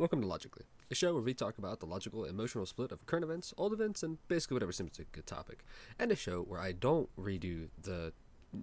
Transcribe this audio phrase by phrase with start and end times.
[0.00, 3.22] Welcome to Logically, a show where we talk about the logical, emotional split of current
[3.22, 5.62] events, old events, and basically whatever seems a good topic.
[5.98, 8.14] And a show where I don't redo the,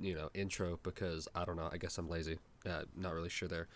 [0.02, 1.70] you know, intro because I don't know.
[1.72, 2.40] I guess I'm lazy.
[2.68, 3.68] Uh, not really sure there.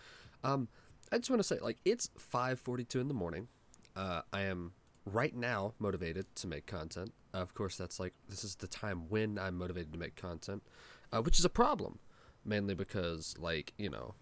[0.42, 0.66] Um,
[1.12, 3.46] I just want to say, like, it's 5:42 in the morning.
[3.94, 4.72] Uh, I am
[5.06, 7.12] right now motivated to make content.
[7.32, 10.64] of course, that's like this is the time when I'm motivated to make content,
[11.12, 12.00] uh, which is a problem,
[12.44, 14.16] mainly because like you know,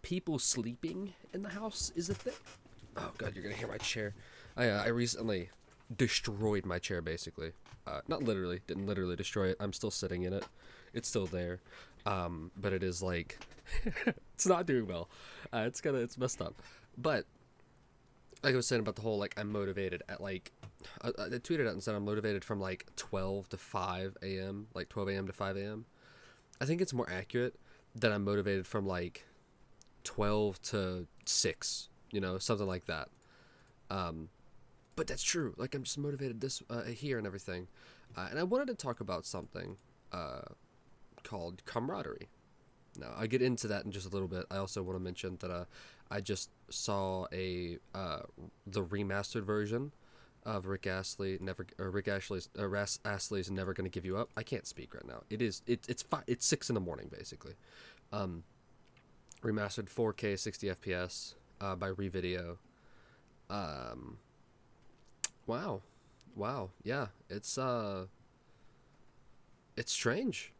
[0.00, 2.32] people sleeping in the house is a thing.
[2.96, 4.14] Oh god, you're gonna hear my chair.
[4.56, 5.50] I uh, I recently
[5.96, 7.52] destroyed my chair basically.
[7.86, 9.56] Uh, not literally, didn't literally destroy it.
[9.60, 10.44] I'm still sitting in it.
[10.92, 11.60] It's still there.
[12.06, 13.38] Um, but it is like
[14.34, 15.08] it's not doing well.
[15.52, 16.60] Uh, it's kind of it's messed up.
[16.96, 17.26] But
[18.42, 20.52] like I was saying about the whole like I'm motivated at like
[21.02, 24.66] I, I tweeted out and said I'm motivated from like 12 to 5 a.m.
[24.74, 25.26] like 12 a.m.
[25.26, 25.84] to 5 a.m.
[26.60, 27.56] I think it's more accurate
[27.94, 29.24] that I'm motivated from like
[30.04, 33.08] 12 to 6, you know, something like that.
[33.90, 34.28] Um,
[34.96, 35.54] but that's true.
[35.56, 37.68] Like I'm just motivated this uh, here and everything.
[38.16, 39.76] Uh, and I wanted to talk about something
[40.12, 40.42] uh,
[41.22, 42.28] called camaraderie.
[42.98, 44.44] Now I'll get into that in just a little bit.
[44.50, 45.64] I also want to mention that uh,
[46.10, 48.20] I just saw a uh,
[48.66, 49.92] the remastered version
[50.44, 54.30] of Rick Astley never Rick Astley's uh, Ras- Astley's never gonna give you up.
[54.36, 55.22] I can't speak right now.
[55.30, 57.54] It is it, it's five, it's six in the morning basically.
[58.12, 58.42] Um,
[59.42, 62.56] remastered 4K 60 FPS uh, by Revideo.
[63.48, 64.18] Um,
[65.46, 65.82] wow,
[66.34, 68.06] wow, yeah, it's uh,
[69.76, 70.52] it's strange.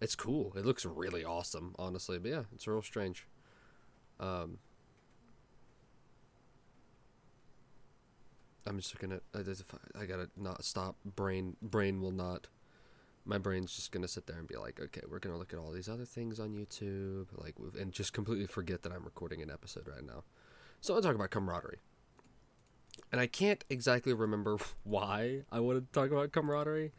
[0.00, 0.54] It's cool.
[0.56, 2.18] It looks really awesome, honestly.
[2.18, 3.26] But yeah, it's real strange.
[4.18, 4.58] Um,
[8.66, 9.22] I'm just looking at.
[9.98, 10.96] I gotta not stop.
[11.04, 12.46] Brain, brain will not.
[13.26, 15.70] My brain's just gonna sit there and be like, okay, we're gonna look at all
[15.70, 19.86] these other things on YouTube, like, and just completely forget that I'm recording an episode
[19.86, 20.24] right now.
[20.80, 21.78] So I want to talk about camaraderie,
[23.12, 26.92] and I can't exactly remember why I wanted to talk about camaraderie.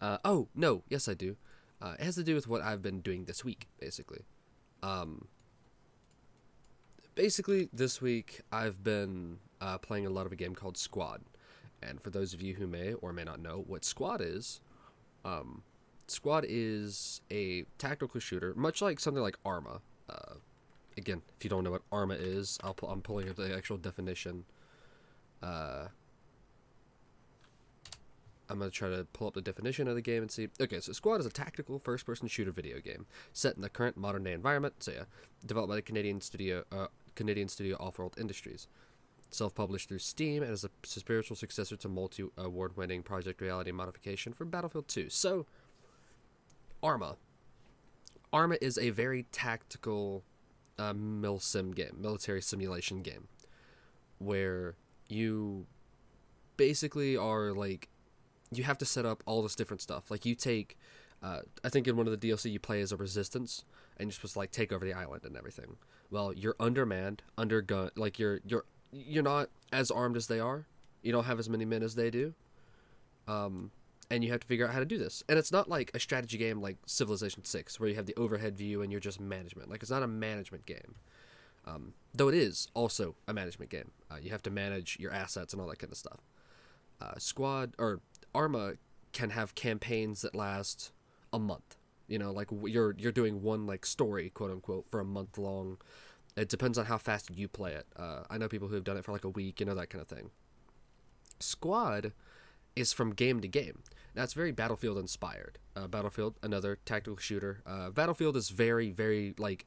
[0.00, 1.36] Uh, oh no, yes I do.
[1.80, 4.24] Uh, it has to do with what I've been doing this week, basically.
[4.82, 5.28] Um,
[7.14, 11.22] basically, this week I've been uh, playing a lot of a game called Squad.
[11.80, 14.60] And for those of you who may or may not know what Squad is,
[15.24, 15.62] um,
[16.08, 19.80] Squad is a tactical shooter, much like something like Arma.
[20.10, 20.34] Uh,
[20.98, 23.78] again, if you don't know what Arma is, I'll pu- I'm pulling up the actual
[23.78, 24.44] definition.
[25.42, 25.86] Uh,
[28.50, 30.48] I'm going to try to pull up the definition of the game and see.
[30.60, 33.96] Okay, so Squad is a tactical first person shooter video game set in the current
[33.96, 34.74] modern day environment.
[34.80, 35.04] So, yeah,
[35.46, 38.66] developed by the Canadian studio, uh, Canadian studio Offworld Industries.
[39.30, 43.70] Self published through Steam and is a spiritual successor to multi award winning Project Reality
[43.70, 45.10] modification for Battlefield 2.
[45.10, 45.46] So,
[46.82, 47.16] Arma.
[48.32, 50.22] Arma is a very tactical
[50.78, 53.28] uh, milsim game, military simulation game,
[54.18, 54.76] where
[55.08, 55.66] you
[56.56, 57.88] basically are like
[58.50, 60.10] you have to set up all this different stuff.
[60.10, 60.78] Like you take,
[61.22, 63.64] uh, I think in one of the DLC you play as a resistance,
[63.96, 65.76] and you're supposed to like take over the island and everything.
[66.10, 70.66] Well, you're undermanned, under gun, like you're you're you're not as armed as they are.
[71.02, 72.34] You don't have as many men as they do.
[73.26, 73.70] Um,
[74.10, 75.22] and you have to figure out how to do this.
[75.28, 78.56] And it's not like a strategy game like Civilization Six, where you have the overhead
[78.56, 79.70] view and you're just management.
[79.70, 80.96] Like it's not a management game.
[81.66, 83.90] Um, though it is also a management game.
[84.10, 86.20] Uh, you have to manage your assets and all that kind of stuff.
[87.00, 88.00] Uh, squad or
[88.34, 88.74] Arma
[89.12, 90.92] can have campaigns that last
[91.32, 91.76] a month.
[92.06, 95.78] You know, like you're you're doing one like story, quote unquote, for a month long.
[96.36, 97.86] It depends on how fast you play it.
[97.96, 99.90] Uh, I know people who have done it for like a week, you know that
[99.90, 100.30] kind of thing.
[101.40, 102.12] Squad
[102.76, 103.82] is from game to game.
[104.16, 105.58] It's very Battlefield inspired.
[105.76, 107.62] Uh, Battlefield, another tactical shooter.
[107.64, 109.66] Uh, Battlefield is very very like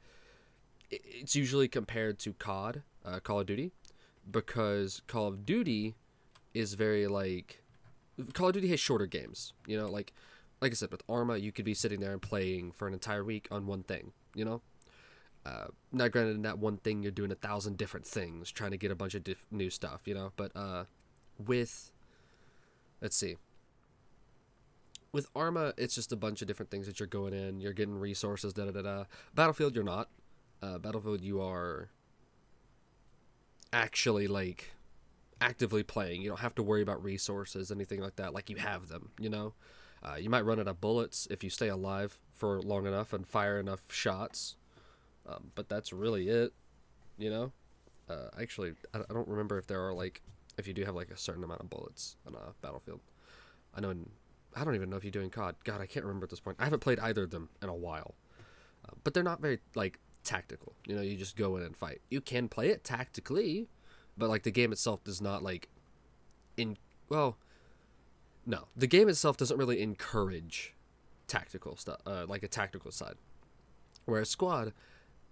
[0.90, 3.72] it's usually compared to COD, uh, Call of Duty,
[4.30, 5.94] because Call of Duty
[6.54, 7.62] is very like
[8.34, 9.52] Call of Duty has shorter games.
[9.66, 10.12] You know, like
[10.60, 13.24] like I said with Arma, you could be sitting there and playing for an entire
[13.24, 14.12] week on one thing.
[14.34, 14.62] You know,
[15.44, 18.76] uh, now granted in that one thing you're doing a thousand different things, trying to
[18.76, 20.02] get a bunch of diff- new stuff.
[20.04, 20.84] You know, but uh,
[21.38, 21.90] with
[23.00, 23.36] let's see.
[25.12, 27.60] With Arma, it's just a bunch of different things that you're going in.
[27.60, 29.04] You're getting resources, da da da da.
[29.34, 30.08] Battlefield, you're not.
[30.62, 31.90] Uh, Battlefield, you are
[33.74, 34.72] actually like
[35.38, 36.22] actively playing.
[36.22, 38.32] You don't have to worry about resources, anything like that.
[38.32, 39.52] Like you have them, you know.
[40.02, 43.26] Uh, you might run out of bullets if you stay alive for long enough and
[43.26, 44.56] fire enough shots,
[45.28, 46.54] um, but that's really it,
[47.18, 47.52] you know.
[48.08, 50.22] Uh, actually, I, I don't remember if there are like
[50.56, 53.00] if you do have like a certain amount of bullets on a battlefield.
[53.74, 53.90] I know.
[53.90, 54.10] In,
[54.54, 55.56] I don't even know if you do in COD.
[55.64, 56.58] God, I can't remember at this point.
[56.60, 58.14] I haven't played either of them in a while,
[58.86, 60.74] uh, but they're not very like tactical.
[60.86, 62.00] You know, you just go in and fight.
[62.10, 63.68] You can play it tactically,
[64.16, 65.68] but like the game itself does not like
[66.56, 66.76] in
[67.08, 67.36] well
[68.46, 70.74] no the game itself doesn't really encourage
[71.26, 73.14] tactical stuff uh, like a tactical side
[74.04, 74.72] whereas squad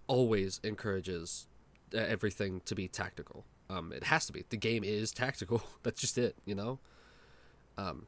[0.07, 1.47] always encourages
[1.93, 6.01] uh, everything to be tactical um, it has to be the game is tactical that's
[6.01, 6.79] just it you know
[7.77, 8.07] um,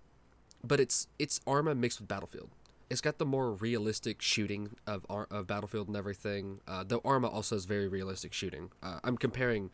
[0.63, 2.49] but it's it's arma mixed with battlefield
[2.89, 7.27] it's got the more realistic shooting of Ar- of battlefield and everything uh, though arma
[7.27, 9.69] also has very realistic shooting uh, i'm comparing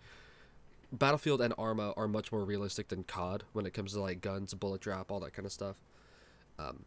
[0.91, 4.53] Battlefield and Arma are much more realistic than COD when it comes to like guns,
[4.53, 5.77] bullet drop, all that kind of stuff.
[6.57, 6.85] Um,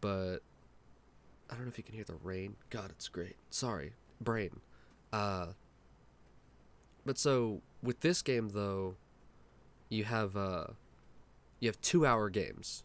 [0.00, 0.38] but
[1.50, 2.56] I don't know if you can hear the rain.
[2.70, 3.36] God, it's great.
[3.50, 4.60] Sorry, brain.
[5.12, 5.48] Uh,
[7.04, 8.94] but so with this game though,
[9.88, 10.66] you have uh,
[11.60, 12.82] you have two hour games,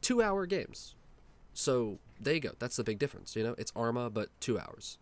[0.00, 0.94] two hour games.
[1.54, 2.52] So there you go.
[2.58, 3.36] That's the big difference.
[3.36, 4.98] You know, it's Arma but two hours.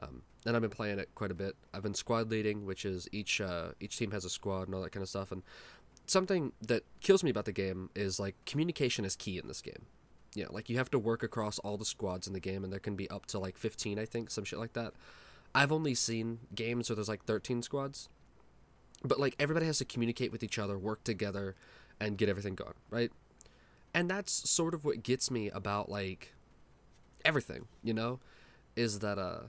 [0.00, 1.56] Um, and I've been playing it quite a bit.
[1.74, 4.82] I've been squad leading, which is each uh, each team has a squad and all
[4.82, 5.32] that kind of stuff.
[5.32, 5.42] And
[6.06, 9.86] something that kills me about the game is like communication is key in this game.
[10.34, 12.72] You know, like you have to work across all the squads in the game, and
[12.72, 14.94] there can be up to like fifteen, I think, some shit like that.
[15.54, 18.08] I've only seen games where there's like thirteen squads,
[19.02, 21.56] but like everybody has to communicate with each other, work together,
[22.00, 23.10] and get everything going, right?
[23.94, 26.34] And that's sort of what gets me about like
[27.24, 28.20] everything, you know,
[28.76, 29.42] is that uh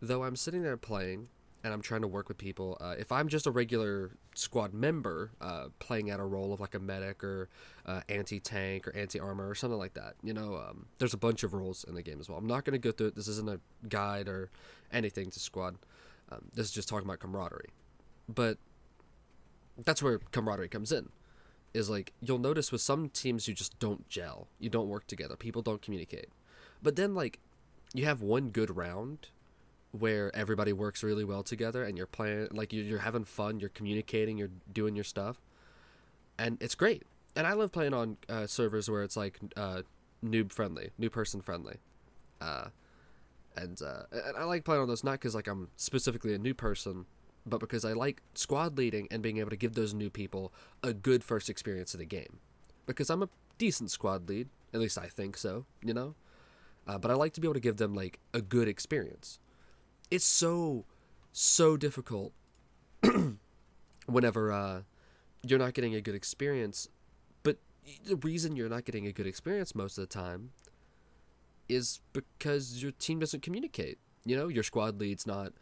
[0.00, 1.28] though I'm sitting there playing
[1.64, 5.30] and I'm trying to work with people, uh, if I'm just a regular squad member
[5.40, 7.48] uh, playing at a role of like a medic or
[7.86, 11.18] uh, anti tank or anti armor or something like that, you know, um, there's a
[11.18, 12.36] bunch of roles in the game as well.
[12.36, 13.14] I'm not going to go through it.
[13.14, 14.50] This isn't a guide or
[14.92, 15.76] anything to squad.
[16.32, 17.70] Um, this is just talking about camaraderie.
[18.28, 18.58] But
[19.84, 21.10] that's where camaraderie comes in.
[21.74, 24.48] Is like you'll notice with some teams you just don't gel.
[24.58, 25.36] You don't work together.
[25.36, 26.28] People don't communicate.
[26.82, 27.38] But then like
[27.94, 29.28] you have one good round
[29.92, 33.68] where everybody works really well together and you're playing like you're, you're having fun you're
[33.70, 35.36] communicating you're doing your stuff
[36.38, 37.02] and it's great
[37.36, 39.82] and i love playing on uh, servers where it's like uh,
[40.24, 41.76] noob friendly new person friendly
[42.40, 42.64] uh,
[43.54, 46.54] and, uh, and i like playing on those not because like i'm specifically a new
[46.54, 47.04] person
[47.46, 50.52] but because i like squad leading and being able to give those new people
[50.82, 52.38] a good first experience of the game
[52.86, 53.28] because i'm a
[53.58, 56.14] decent squad lead at least i think so you know
[56.86, 59.38] uh, but i like to be able to give them like a good experience
[60.10, 60.84] it's so
[61.32, 62.32] so difficult
[64.06, 64.82] whenever uh,
[65.46, 66.88] you're not getting a good experience.
[67.42, 67.58] But
[68.04, 70.50] the reason you're not getting a good experience most of the time
[71.68, 73.98] is because your team doesn't communicate.
[74.24, 75.52] You know, your squad lead's not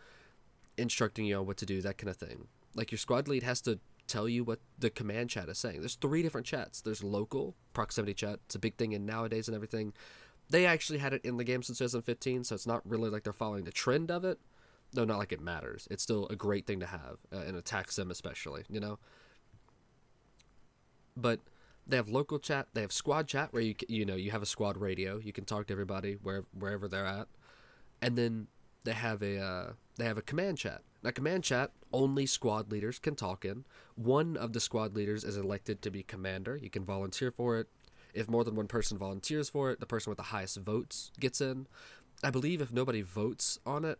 [0.76, 2.48] instructing you on what to do, that kind of thing.
[2.74, 5.80] Like your squad lead has to tell you what the command chat is saying.
[5.80, 6.80] There's three different chats.
[6.80, 8.40] There's local proximity chat.
[8.46, 9.92] It's a big thing in nowadays and everything
[10.50, 13.32] they actually had it in the game since 2015, so it's not really like they're
[13.32, 14.38] following the trend of it.
[14.92, 15.86] No, not like it matters.
[15.90, 18.64] It's still a great thing to have uh, in attack sim, especially.
[18.68, 18.98] You know.
[21.16, 21.38] But
[21.86, 22.66] they have local chat.
[22.74, 25.18] They have squad chat where you you know you have a squad radio.
[25.18, 27.28] You can talk to everybody where wherever they're at,
[28.02, 28.48] and then
[28.82, 30.82] they have a uh, they have a command chat.
[31.02, 33.64] Now, command chat only squad leaders can talk in.
[33.94, 36.56] One of the squad leaders is elected to be commander.
[36.56, 37.68] You can volunteer for it.
[38.12, 41.40] If more than one person volunteers for it, the person with the highest votes gets
[41.40, 41.66] in.
[42.22, 43.98] I believe if nobody votes on it,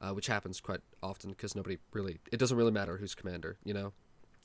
[0.00, 3.74] uh, which happens quite often because nobody really, it doesn't really matter who's commander, you
[3.74, 3.92] know?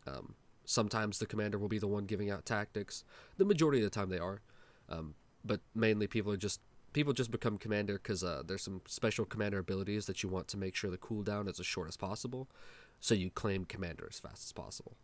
[0.07, 3.03] Um, sometimes the commander will be the one giving out tactics.
[3.37, 4.41] The majority of the time they are.
[4.89, 6.61] Um, but mainly people are just,
[6.93, 10.57] people just become commander because uh, there's some special commander abilities that you want to
[10.57, 12.47] make sure the cooldown is as short as possible.
[12.99, 14.95] So you claim commander as fast as possible.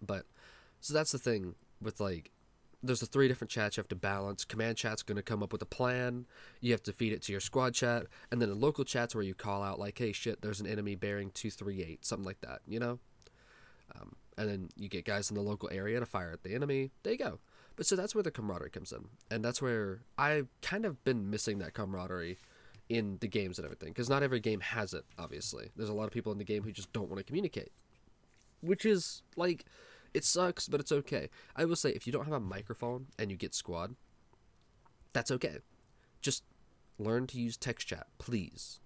[0.00, 0.24] But,
[0.80, 2.30] so that's the thing with like
[2.82, 4.44] there's the three different chats you have to balance.
[4.44, 6.26] Command chat's going to come up with a plan.
[6.60, 9.24] You have to feed it to your squad chat, and then the local chats where
[9.24, 12.40] you call out like, "Hey, shit, there's an enemy bearing two three eight, something like
[12.42, 12.98] that," you know.
[13.96, 16.90] Um, and then you get guys in the local area to fire at the enemy.
[17.02, 17.38] There you go.
[17.78, 21.30] But so that's where the camaraderie comes in, and that's where I've kind of been
[21.30, 22.36] missing that camaraderie
[22.88, 25.04] in the games and everything, because not every game has it.
[25.16, 27.70] Obviously, there's a lot of people in the game who just don't want to communicate,
[28.62, 29.64] which is like
[30.12, 31.30] it sucks, but it's okay.
[31.54, 33.94] I will say, if you don't have a microphone and you get squad,
[35.12, 35.58] that's okay.
[36.20, 36.42] Just
[36.98, 38.80] learn to use text chat, please.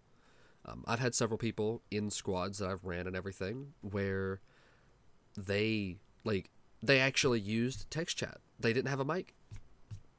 [0.67, 4.43] Um, I've had several people in squads that I've ran and everything where
[5.35, 6.51] they like
[6.83, 8.37] they actually used text chat.
[8.63, 9.35] They didn't have a mic,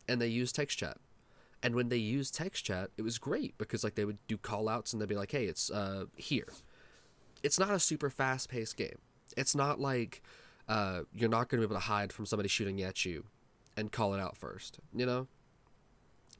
[0.07, 0.97] and they used text chat.
[1.61, 4.67] And when they used text chat, it was great because like they would do call
[4.67, 6.47] outs and they'd be like, "Hey, it's uh here."
[7.41, 8.99] It's not a super fast paced game.
[9.35, 10.21] It's not like
[10.67, 13.25] uh, you're not going to be able to hide from somebody shooting at you
[13.75, 15.27] and call it out first, you know?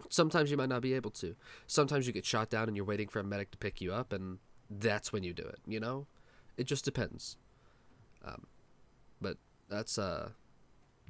[0.10, 1.36] Sometimes you might not be able to.
[1.68, 4.12] Sometimes you get shot down and you're waiting for a medic to pick you up,
[4.12, 6.08] and that's when you do it, you know?
[6.58, 7.38] It just depends.
[8.24, 8.48] Um,
[9.22, 9.38] but
[9.70, 10.30] that's uh,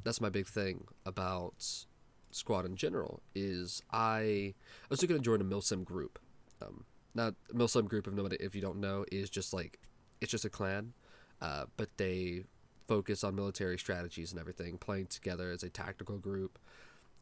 [0.04, 1.86] that's my big thing about
[2.32, 3.22] squad in general.
[3.36, 6.20] Is I I was looking to join a milsim group.
[6.62, 9.80] Um, now milsim group, if nobody if you don't know, is just like
[10.22, 10.94] it's just a clan,
[11.42, 12.46] uh, but they
[12.88, 16.60] focus on military strategies and everything, playing together as a tactical group,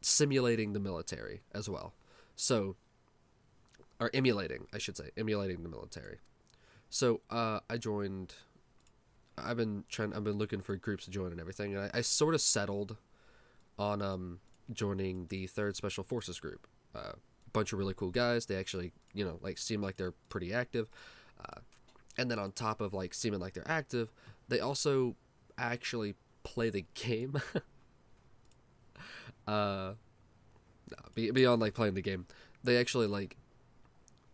[0.00, 1.94] simulating the military as well.
[2.34, 2.76] So,
[4.00, 6.18] or emulating, I should say, emulating the military.
[6.90, 8.34] So uh, I joined.
[9.38, 10.14] I've been trying.
[10.14, 11.74] I've been looking for groups to join and everything.
[11.74, 12.96] And I, I sort of settled
[13.78, 14.40] on um,
[14.72, 16.66] joining the Third Special Forces group.
[16.94, 17.12] A uh,
[17.52, 18.46] bunch of really cool guys.
[18.46, 20.88] They actually, you know, like seem like they're pretty active.
[21.40, 21.60] Uh,
[22.18, 24.12] and then on top of like seeming like they're active,
[24.48, 25.16] they also
[25.56, 27.40] actually play the game.
[29.46, 29.92] uh,
[31.14, 32.26] beyond like playing the game,
[32.62, 33.36] they actually like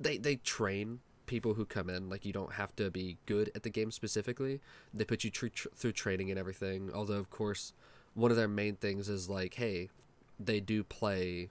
[0.00, 2.10] they they train people who come in.
[2.10, 4.60] Like you don't have to be good at the game specifically.
[4.92, 6.90] They put you tr- tr- through training and everything.
[6.92, 7.72] Although of course,
[8.14, 9.90] one of their main things is like, hey,
[10.40, 11.50] they do play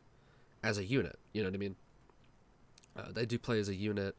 [0.61, 1.17] as a unit.
[1.31, 1.75] You know what I mean?
[2.97, 4.15] Uh, they do play as a unit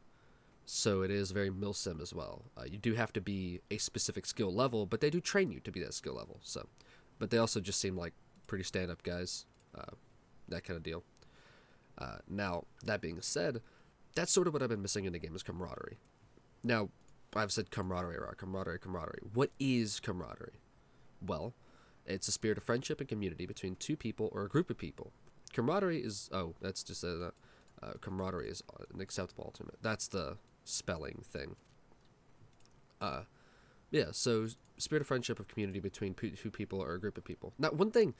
[0.71, 2.43] so it is very milsim as well.
[2.55, 5.59] Uh, you do have to be a specific skill level, but they do train you
[5.61, 6.37] to be that skill level.
[6.43, 6.67] So,
[7.17, 8.13] but they also just seem like
[8.45, 9.95] pretty stand-up guys, uh,
[10.47, 11.03] that kind of deal.
[11.97, 13.61] Uh, now that being said,
[14.15, 15.97] that's sort of what I've been missing in the game is camaraderie.
[16.63, 16.89] Now,
[17.35, 18.37] I've said camaraderie, right?
[18.37, 19.21] camaraderie, camaraderie.
[19.33, 20.59] What is camaraderie?
[21.25, 21.53] Well,
[22.05, 25.11] it's a spirit of friendship and community between two people or a group of people.
[25.53, 27.33] Camaraderie is oh, that's just a
[27.81, 28.63] uh, camaraderie is
[28.93, 29.77] an acceptable alternate.
[29.81, 31.55] That's the spelling thing.
[32.99, 33.21] Uh,
[33.91, 34.05] yeah.
[34.11, 34.47] So
[34.77, 37.53] spirit of friendship of community between two people or a group of people.
[37.57, 38.13] Now, one thing,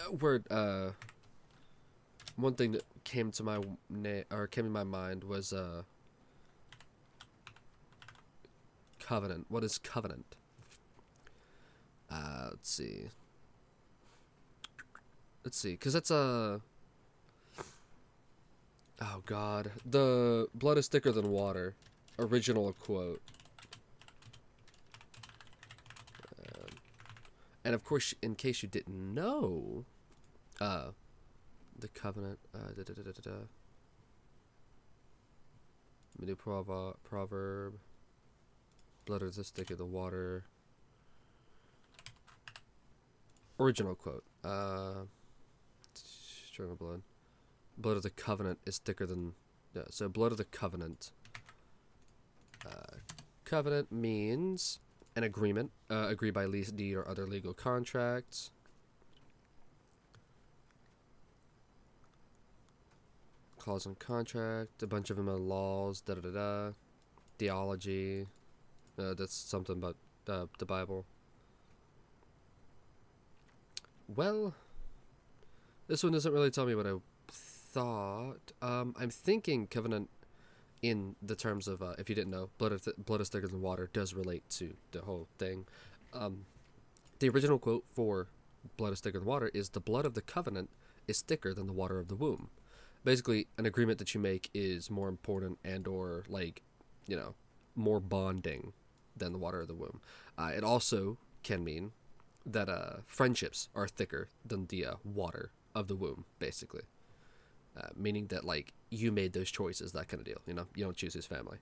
[0.00, 0.90] uh, word, uh,
[2.36, 5.82] one thing that came to my na- or came in my mind was uh,
[9.00, 9.46] covenant.
[9.48, 10.34] What is covenant?
[12.10, 13.08] Uh, let's see.
[15.44, 16.60] Let's see, because that's a.
[19.00, 21.76] Oh God, the blood is thicker than water
[22.18, 23.22] original quote.
[26.40, 26.66] Um,
[27.64, 29.84] and of course, in case you didn't know,
[30.60, 30.88] uh,
[31.78, 33.30] the covenant, uh, da, da, da, da, da,
[36.18, 37.74] new proverb, proverb,
[39.04, 40.44] blood is the stick of the water.
[43.58, 45.04] Original quote, uh,
[45.94, 47.02] string of blood.
[47.78, 49.34] Blood of the covenant is thicker than,
[49.74, 51.12] yeah, so blood of the covenant
[52.66, 52.96] uh,
[53.44, 54.80] covenant means
[55.14, 58.50] an agreement uh, agreed by lease deed or other legal contracts.
[63.66, 66.72] Clause in contract, a bunch of them are laws, da da da da.
[67.36, 68.24] Theology,
[68.96, 69.96] uh, that's something about
[70.28, 71.04] uh, the Bible.
[74.06, 74.54] Well,
[75.88, 76.92] this one doesn't really tell me what I
[77.28, 78.52] thought.
[78.62, 80.10] Um, I'm thinking covenant
[80.80, 83.48] in the terms of uh, if you didn't know, blood is, th- blood is thicker
[83.48, 85.66] than water does relate to the whole thing.
[86.12, 86.46] Um,
[87.18, 88.28] the original quote for
[88.76, 90.70] blood is thicker than water is the blood of the covenant
[91.08, 92.48] is thicker than the water of the womb.
[93.06, 96.62] Basically, an agreement that you make is more important and or like,
[97.06, 97.36] you know,
[97.76, 98.72] more bonding
[99.16, 100.00] than the water of the womb.
[100.36, 101.92] Uh, it also can mean
[102.44, 106.82] that uh, friendships are thicker than the uh, water of the womb, basically.
[107.76, 110.40] Uh, meaning that like you made those choices, that kind of deal.
[110.44, 111.58] You know, you don't choose his family.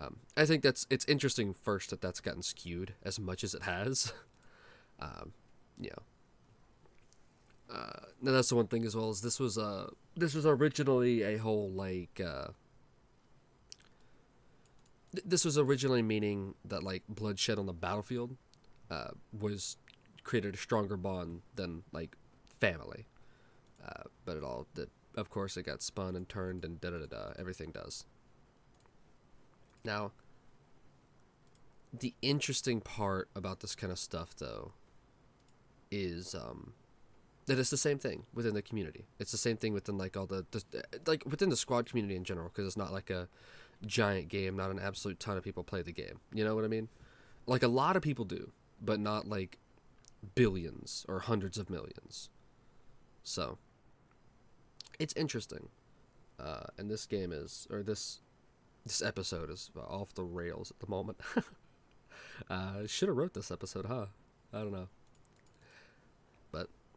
[0.00, 3.62] Um, I think that's it's interesting first that that's gotten skewed as much as it
[3.62, 4.12] has.
[4.98, 5.32] um,
[5.78, 6.02] you know,
[7.72, 11.22] uh, now that's the one thing as well as this was uh this was originally
[11.22, 12.48] a whole like uh,
[15.14, 18.36] th- this was originally meaning that like bloodshed on the battlefield
[18.90, 19.76] uh, was
[20.24, 22.16] created a stronger bond than like
[22.60, 23.06] family.
[23.86, 27.06] Uh, but it all the of course it got spun and turned and da da
[27.06, 27.32] da.
[27.38, 28.04] Everything does.
[29.84, 30.12] Now,
[31.98, 34.72] the interesting part about this kind of stuff, though,
[35.90, 36.74] is um,
[37.48, 39.06] that it's the same thing within the community.
[39.18, 40.62] It's the same thing within like all the, the
[41.06, 43.28] like within the squad community in general, because it's not like a
[43.84, 44.56] giant game.
[44.56, 46.20] Not an absolute ton of people play the game.
[46.32, 46.88] You know what I mean?
[47.46, 49.58] Like a lot of people do, but not like
[50.34, 52.30] billions or hundreds of millions.
[53.22, 53.58] So
[54.98, 55.68] it's interesting.
[56.38, 58.20] Uh, and this game is, or this
[58.84, 61.18] this episode is off the rails at the moment.
[62.50, 64.06] uh, should have wrote this episode, huh?
[64.52, 64.88] I don't know.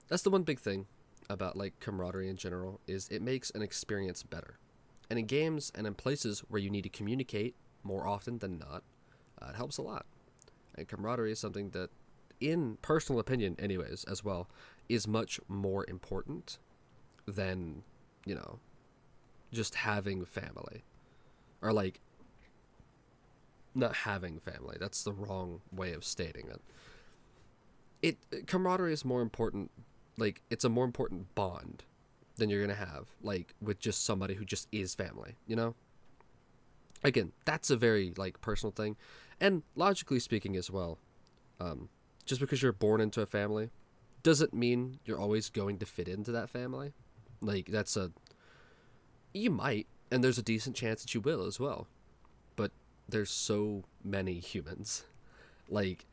[0.08, 0.88] That's the one big thing
[1.30, 4.60] about like camaraderie in general is it makes an experience better.
[5.10, 8.84] And in games and in places where you need to communicate more often than not,
[9.42, 10.06] uh, it helps a lot.
[10.76, 11.90] And camaraderie is something that,
[12.40, 14.48] in personal opinion, anyways, as well,
[14.88, 16.58] is much more important
[17.26, 17.84] than,
[18.26, 18.60] you know,
[19.52, 20.84] just having family.
[21.62, 22.00] Or like,
[23.76, 24.78] not having family.
[24.80, 26.62] That's the wrong way of stating it.
[28.02, 29.72] It camaraderie is more important.
[30.22, 31.84] Like it's a more important bond
[32.38, 35.36] than you're gonna have like with just somebody who just is family.
[35.48, 35.76] You know.
[37.04, 38.98] Again, that's a very like personal thing,
[39.40, 41.00] and logically speaking as well.
[41.60, 41.90] Um,
[42.24, 43.72] just because you're born into a family
[44.22, 46.94] doesn't mean you're always going to fit into that family.
[47.42, 48.12] Like that's a
[49.34, 51.88] you might, and there's a decent chance that you will as well.
[52.56, 52.70] But
[53.10, 55.04] there's so many humans.
[55.68, 56.06] Like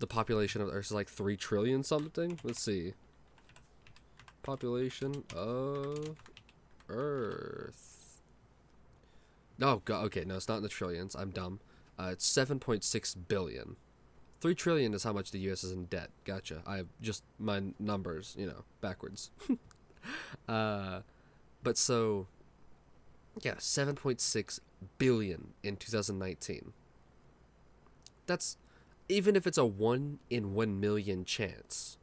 [0.00, 2.40] the population of Earth is like 3 trillion something.
[2.42, 2.94] Let's see.
[4.42, 6.16] Population of
[6.88, 8.22] Earth.
[9.58, 11.14] No, oh, okay, no, it's not in the trillions.
[11.14, 11.60] I'm dumb.
[11.98, 13.76] Uh, it's 7.6 billion.
[14.40, 16.10] 3 trillion is how much the US is in debt.
[16.24, 16.62] Gotcha.
[16.66, 19.30] I have just my numbers, you know, backwards.
[20.48, 21.00] uh,
[21.62, 22.26] but so,
[23.42, 24.58] yeah, 7.6
[24.98, 26.72] billion in 2019.
[28.26, 28.56] That's
[29.08, 31.98] even if it's a 1 in 1 million chance.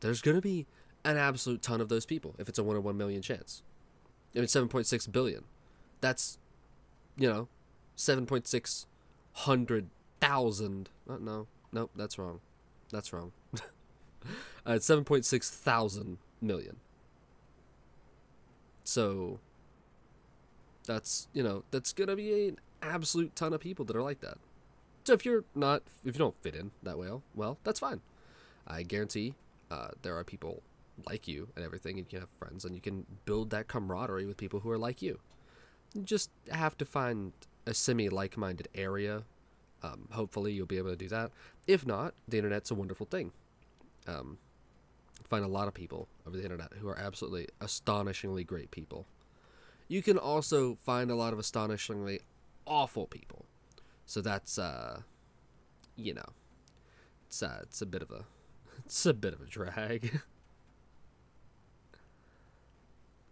[0.00, 0.66] There's going to be
[1.04, 3.62] an absolute ton of those people if it's a 1 in 1 million chance.
[4.34, 5.44] I mean 7.6 billion.
[6.00, 6.38] That's
[7.16, 7.48] you know,
[7.96, 8.86] 7.6
[9.32, 9.88] hundred
[10.20, 10.88] thousand.
[11.08, 12.40] Uh, no, nope, that's wrong.
[12.90, 13.32] That's wrong.
[13.54, 16.76] uh, it's 7.6 thousand million.
[18.84, 19.38] So
[20.86, 24.38] that's you know that's gonna be an absolute ton of people that are like that.
[25.04, 28.00] So if you're not if you don't fit in that well, well that's fine.
[28.66, 29.34] I guarantee
[29.70, 30.62] uh, there are people
[31.06, 34.26] like you and everything, and you can have friends, and you can build that camaraderie
[34.26, 35.18] with people who are like you.
[35.94, 37.32] You just have to find
[37.66, 39.22] a semi like-minded area.
[39.82, 41.30] Um, hopefully, you'll be able to do that.
[41.66, 43.32] If not, the internet's a wonderful thing.
[44.06, 44.38] Um,
[45.28, 49.06] find a lot of people over the internet who are absolutely astonishingly great people.
[49.86, 52.20] You can also find a lot of astonishingly
[52.66, 53.44] awful people.
[54.06, 55.02] So that's uh
[55.96, 56.24] you know,
[57.26, 58.24] it's uh, it's a bit of a
[58.84, 60.20] it's a bit of a drag.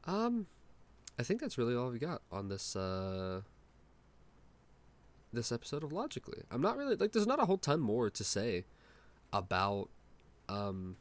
[0.07, 0.47] um
[1.19, 3.41] I think that's really all we got on this uh
[5.33, 6.43] this episode of Logically.
[6.51, 8.65] I'm not really like there's not a whole ton more to say
[9.33, 9.89] about
[10.49, 10.97] um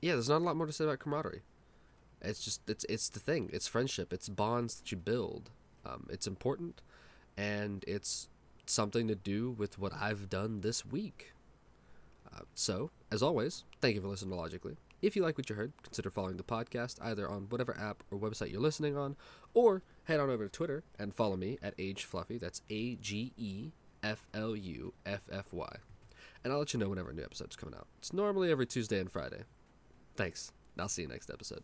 [0.00, 1.42] yeah, there's not a lot more to say about camaraderie.
[2.20, 3.50] It's just it's it's the thing.
[3.52, 4.12] It's friendship.
[4.12, 5.50] It's bonds that you build.
[5.86, 6.80] Um, it's important,
[7.36, 8.28] and it's
[8.66, 11.32] something to do with what I've done this week.
[12.32, 14.76] Uh, so, as always, thank you for listening to Logically.
[15.00, 18.18] If you like what you heard, consider following the podcast either on whatever app or
[18.18, 19.16] website you're listening on,
[19.54, 22.36] or head on over to Twitter and follow me at Age Fluffy.
[22.36, 23.70] That's A G E
[24.02, 25.76] F L U F F Y.
[26.42, 27.86] And I'll let you know whenever a new episode's coming out.
[27.98, 29.42] It's normally every Tuesday and Friday.
[30.16, 30.52] Thanks.
[30.78, 31.62] I'll see you next episode.